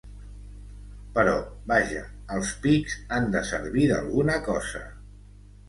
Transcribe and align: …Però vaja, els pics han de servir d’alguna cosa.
…Però 1.17 1.35
vaja, 1.73 2.01
els 2.37 2.55
pics 2.65 2.97
han 3.19 3.31
de 3.39 3.45
servir 3.53 3.87
d’alguna 3.95 4.43
cosa. 4.51 4.85